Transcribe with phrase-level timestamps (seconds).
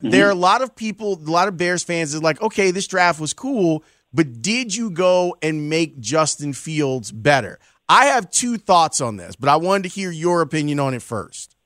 [0.00, 2.86] There are a lot of people, a lot of Bears fans is like, okay, this
[2.86, 3.82] draft was cool,
[4.12, 7.58] but did you go and make Justin Fields better?
[7.88, 11.02] I have two thoughts on this, but I wanted to hear your opinion on it
[11.02, 11.56] first.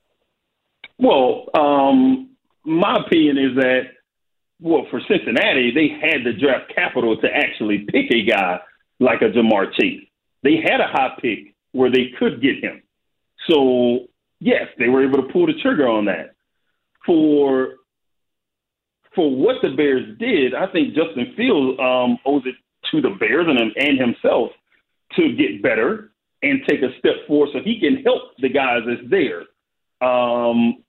[0.98, 2.30] Well, um,
[2.64, 3.83] my opinion is that,
[4.61, 8.61] well, for Cincinnati, they had the draft capital to actually pick a guy
[9.00, 10.06] like a Ja'Marr Chase.
[10.42, 12.83] They had a high pick where they could get him.
[13.48, 14.06] So,
[14.39, 16.34] yes, they were able to pull the trigger on that.
[17.05, 17.74] For
[19.14, 22.55] for what the Bears did, I think Justin Fields um, owes it
[22.91, 24.50] to the Bears and, and himself
[25.16, 29.08] to get better and take a step forward so he can help the guys that's
[29.08, 29.42] there.
[30.06, 30.83] Um,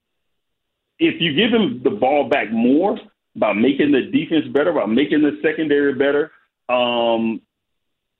[0.99, 2.97] if you give him the ball back more
[3.35, 6.31] by making the defense better, by making the secondary better,
[6.69, 7.41] um,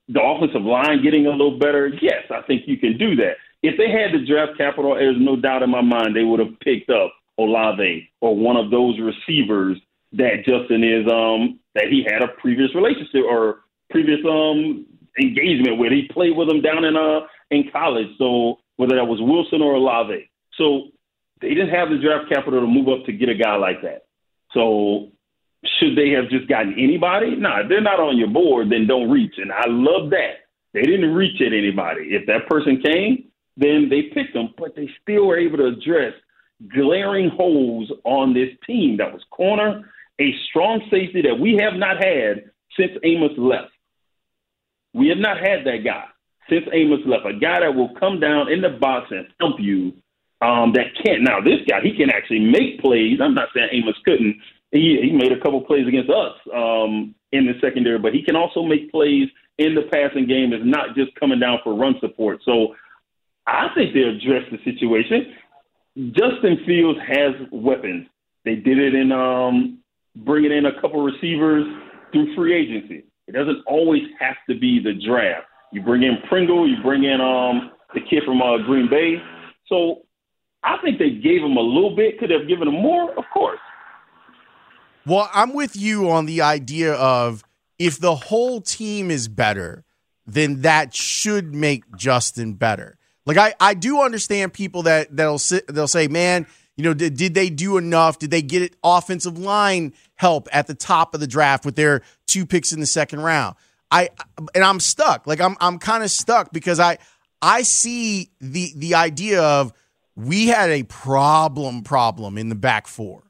[0.09, 3.35] the offensive line getting a little better, yes, I think you can do that.
[3.61, 6.59] If they had the draft capital, there's no doubt in my mind they would have
[6.59, 9.79] picked up Olave or one of those receivers
[10.13, 14.85] that Justin is um that he had a previous relationship or previous um
[15.19, 15.91] engagement with.
[15.91, 17.21] He played with him down in uh
[17.51, 18.07] in college.
[18.17, 20.29] So whether that was Wilson or Olave.
[20.57, 20.89] So
[21.41, 24.05] they didn't have the draft capital to move up to get a guy like that.
[24.53, 25.11] So
[25.79, 27.35] should they have just gotten anybody?
[27.35, 29.35] No, nah, if they're not on your board, then don't reach.
[29.37, 30.45] And I love that.
[30.73, 32.09] They didn't reach at anybody.
[32.09, 36.13] If that person came, then they picked them, but they still were able to address
[36.73, 41.97] glaring holes on this team that was corner, a strong safety that we have not
[41.97, 43.71] had since Amos left.
[44.93, 46.05] We have not had that guy
[46.49, 47.25] since Amos left.
[47.25, 49.93] A guy that will come down in the box and thump you.
[50.41, 51.23] Um, that can't.
[51.23, 53.19] Now this guy, he can actually make plays.
[53.21, 54.35] I'm not saying Amos couldn't.
[54.71, 58.35] He he made a couple plays against us um, in the secondary, but he can
[58.35, 60.51] also make plays in the passing game.
[60.51, 62.41] Is not just coming down for run support.
[62.43, 62.75] So
[63.47, 65.33] I think they addressed the situation.
[66.11, 68.07] Justin Fields has weapons.
[68.43, 69.79] They did it in um,
[70.15, 71.65] bringing in a couple receivers
[72.11, 73.05] through free agency.
[73.27, 75.47] It doesn't always have to be the draft.
[75.71, 79.15] You bring in Pringle, you bring in um, the kid from uh, Green Bay.
[79.67, 80.03] So
[80.63, 82.19] I think they gave him a little bit.
[82.19, 83.59] Could have given him more, of course.
[85.05, 87.43] Well, I'm with you on the idea of
[87.79, 89.83] if the whole team is better,
[90.25, 92.97] then that should make Justin better.
[93.25, 96.45] Like I, I do understand people that that'll sit, they'll say, man,
[96.75, 98.17] you know, did, did they do enough?
[98.19, 102.01] Did they get it offensive line help at the top of the draft with their
[102.25, 103.55] two picks in the second round?
[103.91, 104.09] I
[104.55, 105.27] and I'm stuck.
[105.27, 106.97] Like I'm I'm kind of stuck because I
[107.41, 109.71] I see the the idea of
[110.15, 113.23] we had a problem problem in the back four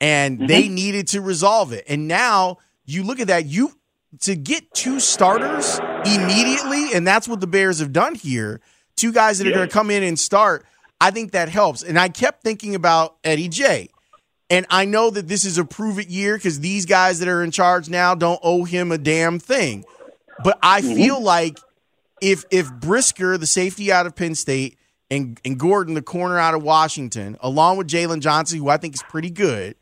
[0.00, 0.46] and mm-hmm.
[0.46, 1.84] they needed to resolve it.
[1.88, 3.72] And now you look at that you
[4.20, 8.60] to get two starters immediately and that's what the Bears have done here.
[8.96, 10.66] Two guys that are going to come in and start.
[11.02, 11.82] I think that helps.
[11.82, 13.88] And I kept thinking about Eddie J.
[14.48, 17.42] And I know that this is a prove it year because these guys that are
[17.42, 19.84] in charge now don't owe him a damn thing.
[20.44, 20.94] But I mm-hmm.
[20.94, 21.58] feel like
[22.20, 24.78] if if Brisker, the safety out of Penn State,
[25.10, 28.94] and, and Gordon, the corner out of Washington, along with Jaylon Johnson, who I think
[28.94, 29.74] is pretty good,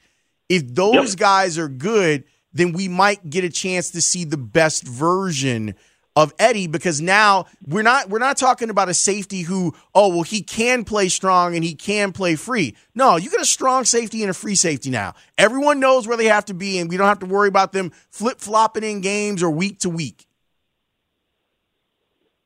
[0.49, 1.19] if those yep.
[1.19, 2.25] guys are good,
[2.55, 5.75] then we might get a chance to see the best version
[6.17, 10.23] of Eddie because now we're not we're not talking about a safety who oh well
[10.23, 12.77] he can play strong and he can play free.
[12.95, 15.15] No, you got a strong safety and a free safety now.
[15.39, 17.93] Everyone knows where they have to be and we don't have to worry about them
[18.11, 20.27] flip-flopping in games or week to week.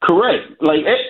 [0.02, 0.60] Correct.
[0.60, 1.00] Like it,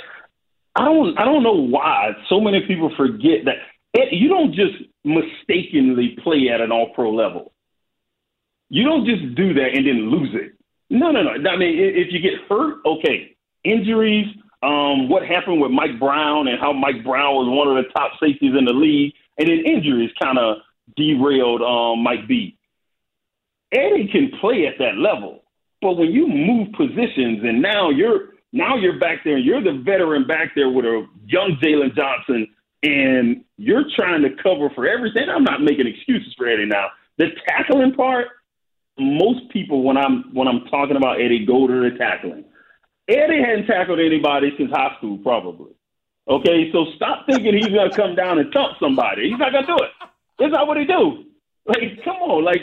[0.76, 3.56] I don't I don't know why so many people forget that
[3.92, 4.74] it, you don't just
[5.04, 7.52] mistakenly play at an all-pro level.
[8.70, 10.54] You don't just do that and then lose it.
[10.94, 11.50] No, no, no.
[11.50, 13.36] I mean, if you get hurt, okay.
[13.64, 14.26] Injuries,
[14.62, 18.12] um, what happened with Mike Brown and how Mike Brown was one of the top
[18.22, 20.58] safeties in the league, and then injuries kind of
[20.96, 22.56] derailed um, Mike B.
[23.72, 25.42] Eddie can play at that level.
[25.82, 29.82] But when you move positions and now you're now you're back there and you're the
[29.84, 32.46] veteran back there with a young Jaylon Johnson
[32.84, 35.28] and you're trying to cover for everything.
[35.28, 36.86] I'm not making excuses for Eddie now.
[37.18, 38.28] The tackling part,
[38.98, 42.44] most people when I'm when I'm talking about Eddie go to the tackling.
[43.08, 45.72] Eddie hadn't tackled anybody since high school, probably.
[46.26, 49.28] Okay, so stop thinking he's gonna come down and thump somebody.
[49.28, 49.90] He's not gonna do it.
[50.38, 51.24] That's not what he do.
[51.66, 52.62] Like, come on, like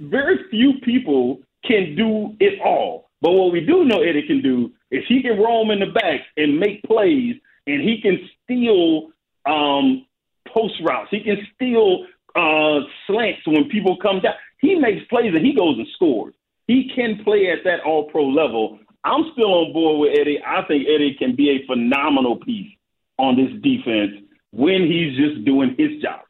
[0.00, 3.10] very few people can do it all.
[3.20, 6.20] But what we do know Eddie can do is he can roam in the back
[6.36, 7.36] and make plays,
[7.66, 9.10] and he can steal
[9.46, 10.06] um,
[10.48, 11.08] post routes.
[11.10, 12.06] He can steal
[12.36, 14.34] uh, slants when people come down.
[14.58, 16.34] He makes plays and he goes and scores.
[16.66, 18.78] He can play at that All Pro level.
[19.02, 20.40] I'm still on board with Eddie.
[20.46, 22.70] I think Eddie can be a phenomenal piece
[23.18, 26.20] on this defense when he's just doing his job.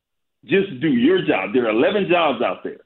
[0.44, 1.50] Just do your job.
[1.52, 2.81] There are 11 jobs out there.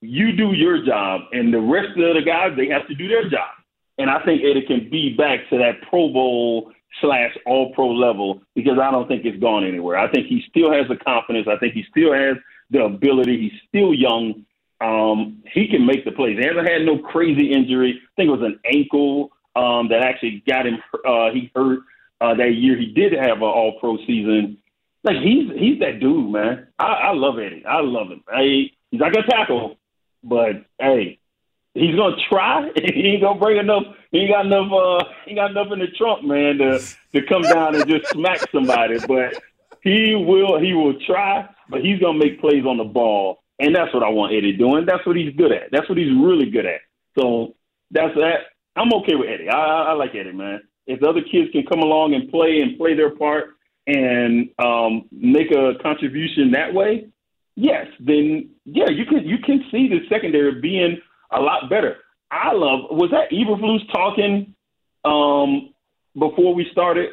[0.00, 3.28] You do your job, and the rest of the guys, they have to do their
[3.30, 3.50] job.
[3.98, 8.42] And I think Eddie can be back to that Pro Bowl slash All Pro level
[8.54, 9.96] because I don't think it's gone anywhere.
[9.96, 11.46] I think he still has the confidence.
[11.50, 12.36] I think he still has
[12.70, 13.38] the ability.
[13.40, 14.44] He's still young.
[14.80, 16.38] Um, he can make the plays.
[16.38, 18.00] He hasn't had no crazy injury.
[18.02, 20.78] I think it was an ankle um, that actually got him.
[21.06, 21.80] Uh, he hurt
[22.20, 22.76] uh, that year.
[22.76, 24.58] He did have an All Pro season.
[25.04, 26.68] Like he's he's that dude, man.
[26.78, 27.64] I, I love Eddie.
[27.66, 28.24] I love him.
[28.28, 29.76] Hey, he's not gonna tackle,
[30.22, 31.18] but hey,
[31.74, 32.70] he's gonna try.
[32.76, 33.82] he ain't gonna bring enough.
[34.10, 34.72] He ain't got enough.
[34.72, 36.80] Uh, he ain't got enough in the trunk, man, to
[37.12, 38.98] to come down and just smack somebody.
[39.06, 39.42] But
[39.82, 40.58] he will.
[40.58, 41.48] He will try.
[41.68, 44.86] But he's gonna make plays on the ball, and that's what I want Eddie doing.
[44.86, 45.70] That's what he's good at.
[45.70, 46.80] That's what he's really good at.
[47.18, 47.54] So
[47.90, 48.38] that's that.
[48.76, 49.48] I'm okay with Eddie.
[49.48, 50.60] I, I, like Eddie, man.
[50.86, 53.54] If the other kids can come along and play and play their part
[53.86, 57.08] and um, make a contribution that way,
[57.54, 61.00] yes, then yeah, you can you can see the secondary being
[61.30, 61.96] a lot better.
[62.30, 64.54] I love was that Eberflus talking
[65.04, 65.74] um,
[66.18, 67.10] before we started?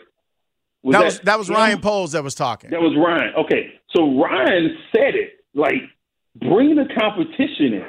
[0.84, 2.72] Was that was that, that was Ryan Poles that was talking.
[2.72, 3.34] That was Ryan.
[3.36, 5.82] Okay, so Ryan said it like
[6.40, 7.86] bring the competition in,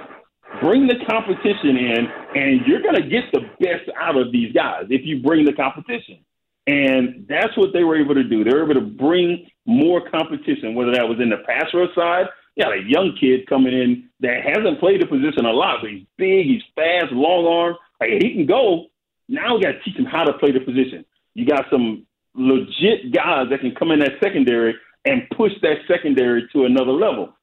[0.61, 5.03] bring the competition in, and you're gonna get the best out of these guys if
[5.05, 6.19] you bring the competition.
[6.67, 8.45] And that's what they were able to do.
[8.45, 12.27] They were able to bring more competition, whether that was in the pass rush side
[12.57, 15.91] you got a young kid coming in that hasn't played the position a lot, but
[15.91, 17.77] he's big, he's fast, long arm.
[18.01, 18.87] Like he can go.
[19.29, 21.05] Now we got to teach him how to play the position.
[21.35, 26.49] You got some legit guys that can come in that secondary and push that secondary
[26.53, 27.35] to another level.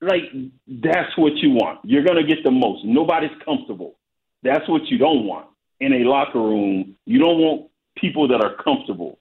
[0.00, 0.22] Like
[0.66, 1.80] that's what you want.
[1.84, 2.84] You're gonna get the most.
[2.84, 3.96] Nobody's comfortable.
[4.42, 5.46] That's what you don't want
[5.78, 6.96] in a locker room.
[7.04, 9.18] You don't want people that are comfortable.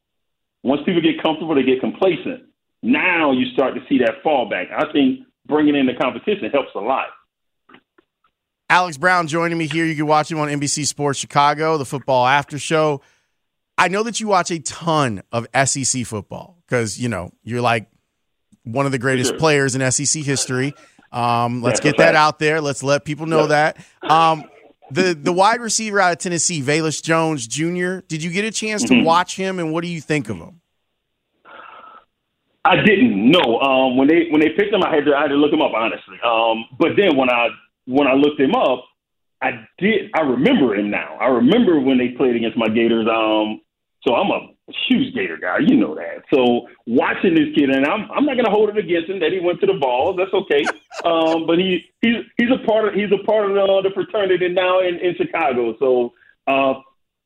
[0.64, 2.44] Once people get comfortable, they get complacent.
[2.82, 4.72] Now you start to see that fallback.
[4.72, 7.08] I think bringing in the competition helps a lot.
[8.70, 9.84] Alex Brown joining me here.
[9.84, 13.02] You can watch him on NBC Sports Chicago, the football after show.
[13.78, 17.90] I know that you watch a ton of SEC football because, you know, you're like
[18.64, 19.40] one of the greatest sure.
[19.40, 20.76] players in SEC history.
[21.12, 22.62] Um, let's get that out there.
[22.62, 23.78] Let's let people know that.
[24.04, 24.44] Um,
[24.92, 28.06] the the wide receiver out of Tennessee, Velus Jones Jr.
[28.08, 29.06] Did you get a chance to mm-hmm.
[29.06, 30.59] watch him, and what do you think of him?
[32.70, 33.60] I didn't know.
[33.60, 35.62] Um, when they when they picked him, I had to I had to look him
[35.62, 36.18] up honestly.
[36.24, 37.50] Um, but then when I
[37.86, 38.86] when I looked him up,
[39.42, 41.18] I did I remember him now.
[41.20, 43.08] I remember when they played against my Gators.
[43.08, 43.62] Um,
[44.06, 44.54] so I'm a
[44.88, 46.24] huge Gator guy, you know that.
[46.32, 49.40] So watching this kid, and I'm I'm not gonna hold it against him that he
[49.40, 50.16] went to the Vols.
[50.18, 50.64] That's okay.
[51.04, 54.48] Um, but he he's he's a part of he's a part of the, the fraternity
[54.50, 55.76] now in in Chicago.
[55.80, 56.14] So
[56.46, 56.82] uh,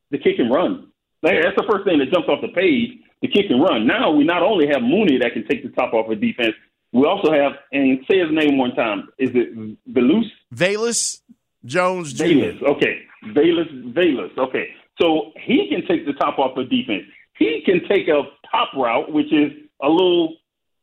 [0.09, 0.87] the kick and run.
[1.21, 3.87] That's the first thing that jumps off the page the kick and run.
[3.87, 6.53] Now we not only have Mooney that can take the top off of defense,
[6.91, 9.07] we also have and say his name one time.
[9.17, 9.55] Is it
[9.91, 10.25] Velus?
[10.53, 11.21] Velus
[11.65, 12.23] Jones Jr.
[12.25, 12.63] Velus.
[12.63, 12.99] Okay.
[13.27, 14.37] Velus Velus.
[14.37, 14.67] Okay.
[15.01, 17.03] So he can take the top off of defense.
[17.37, 20.35] He can take a pop route, which is a little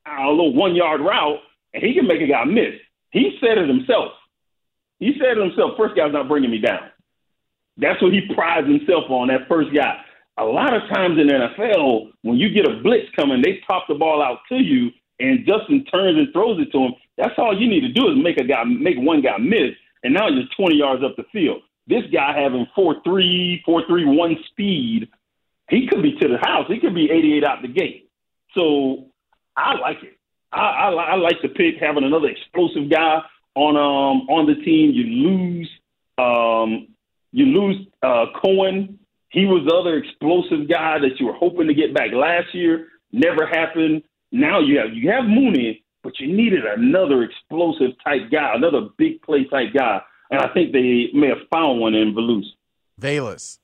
[0.07, 1.39] a little one yard route,
[1.75, 2.75] and he can make a guy miss.
[3.11, 4.13] He said it himself.
[4.99, 5.73] He said it himself.
[5.77, 6.91] First guy's not bringing me down.
[7.77, 9.29] That's what he prides himself on.
[9.29, 10.01] That first guy
[10.41, 13.85] a lot of times in the NFL, when you get a blitz coming, they pop
[13.89, 16.95] the ball out to you, and Justin turns and throws it to him.
[17.19, 20.15] That's all you need to do is make a guy, make one guy miss, and
[20.15, 21.61] now you're 20 yards up the field.
[21.87, 25.09] This guy having four three, four three one speed,
[25.69, 26.67] he could be to the house.
[26.69, 28.09] He could be 88 out the gate.
[28.55, 29.07] So
[29.57, 30.17] I like it.
[30.53, 33.23] I, I, I like the pick having another explosive guy
[33.57, 34.93] on um on the team.
[34.93, 35.71] You lose
[36.17, 36.89] um
[37.33, 39.00] you lose uh, Cohen
[39.31, 42.89] he was the other explosive guy that you were hoping to get back last year.
[43.13, 44.03] Never happened.
[44.33, 49.23] Now you have you have Mooney, but you needed another explosive type guy, another big
[49.23, 50.01] play type guy.
[50.31, 52.45] And I think they may have found one in Velus.
[53.01, 53.59] Velus.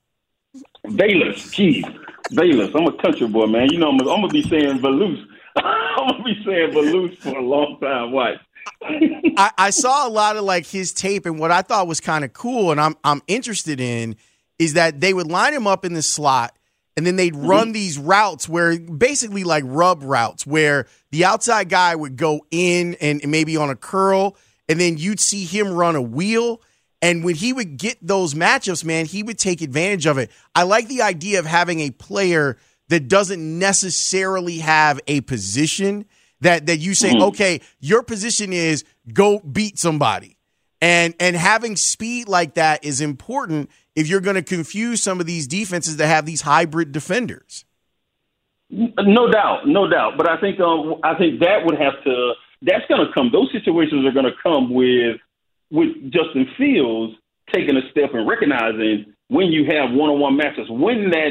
[0.87, 1.85] Velus, geez.
[2.33, 2.75] Velus.
[2.75, 3.71] I'm a country boy, man.
[3.71, 5.25] You know, I'm, I'm going to be saying Velus.
[5.57, 8.13] I'm going to be saying Velus for a long time.
[8.13, 8.39] Watch.
[8.83, 12.25] I, I saw a lot of like his tape, and what I thought was kind
[12.25, 14.17] of cool, and I'm I'm interested in,
[14.59, 16.57] is that they would line him up in the slot,
[16.97, 17.47] and then they'd mm-hmm.
[17.47, 22.95] run these routes where basically like rub routes, where the outside guy would go in
[23.01, 24.37] and maybe on a curl,
[24.69, 26.61] and then you'd see him run a wheel.
[27.03, 30.31] And when he would get those matchups, man, he would take advantage of it.
[30.55, 32.57] I like the idea of having a player
[32.89, 36.07] that doesn't necessarily have a position
[36.41, 37.25] that that you say, mm-hmm.
[37.25, 40.36] okay, your position is go beat somebody.
[40.81, 45.27] And and having speed like that is important if you're going to confuse some of
[45.27, 47.65] these defenses that have these hybrid defenders.
[48.69, 50.15] No doubt, no doubt.
[50.19, 52.33] But I think um, I think that would have to.
[52.63, 53.31] That's going to come.
[53.33, 55.17] Those situations are going to come with
[55.71, 57.15] with Justin Fields
[57.53, 61.31] taking a step and recognizing when you have one-on-one matches, when that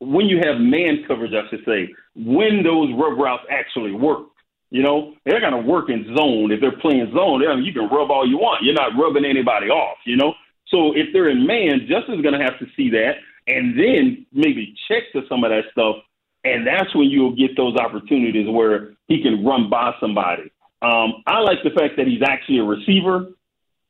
[0.00, 4.26] when you have man coverage, I should say, when those rub routes actually work.
[4.74, 6.50] You know, they're going to work in zone.
[6.50, 8.64] If they're playing zone, I mean, you can rub all you want.
[8.64, 10.34] You're not rubbing anybody off, you know?
[10.66, 14.74] So if they're in man, Justin's going to have to see that and then maybe
[14.88, 16.02] check to some of that stuff.
[16.42, 20.50] And that's when you'll get those opportunities where he can run by somebody.
[20.82, 23.28] Um, I like the fact that he's actually a receiver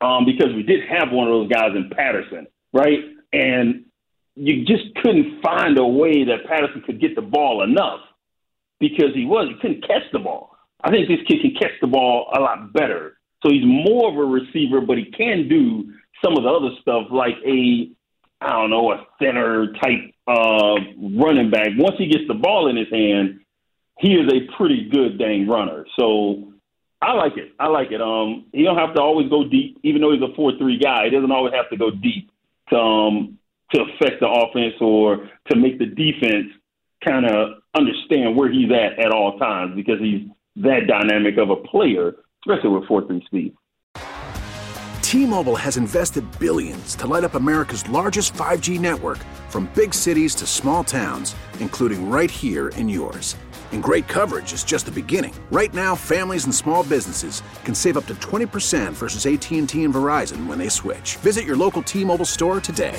[0.02, 2.98] um, because we did have one of those guys in Patterson, right?
[3.32, 3.86] And
[4.36, 8.00] you just couldn't find a way that Patterson could get the ball enough
[8.80, 10.53] because he was he couldn't catch the ball.
[10.84, 13.16] I think this kid can catch the ball a lot better.
[13.42, 17.06] So he's more of a receiver, but he can do some of the other stuff
[17.10, 17.88] like a,
[18.40, 20.76] I don't know, a center type uh,
[21.16, 21.68] running back.
[21.76, 23.40] Once he gets the ball in his hand,
[23.98, 25.86] he is a pretty good dang runner.
[25.98, 26.52] So
[27.00, 27.52] I like it.
[27.58, 28.02] I like it.
[28.02, 31.04] Um, he don't have to always go deep, even though he's a four three guy.
[31.04, 32.30] He doesn't always have to go deep
[32.70, 33.38] to um,
[33.72, 36.52] to affect the offense or to make the defense
[37.04, 41.56] kind of understand where he's at at all times because he's that dynamic of a
[41.56, 42.14] player,
[42.46, 43.56] especially with 4 3 speed.
[45.02, 49.18] T Mobile has invested billions to light up America's largest 5G network
[49.48, 53.36] from big cities to small towns, including right here in yours.
[53.70, 55.34] And great coverage is just the beginning.
[55.50, 60.46] Right now, families and small businesses can save up to 20% versus AT&T and Verizon
[60.46, 61.16] when they switch.
[61.16, 62.98] Visit your local T-Mobile store today.